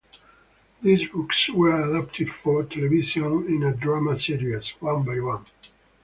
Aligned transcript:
These 0.81 1.09
books 1.09 1.51
were 1.51 1.79
adapted 1.79 2.27
for 2.27 2.63
Television 2.63 3.45
in 3.45 3.61
a 3.61 3.71
drama 3.71 4.17
series, 4.17 4.71
"One 4.79 5.03
by 5.03 5.19
One". 5.19 5.45